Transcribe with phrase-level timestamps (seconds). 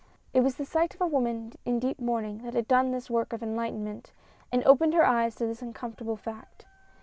[0.33, 3.33] It was the sight of a woman in deep mourning that had done this work
[3.33, 4.11] of enlightenment,
[4.51, 6.65] and opened her eyes to this uncomfortable fact.